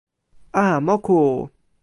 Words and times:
a! 0.63 0.65
moku! 0.85 1.19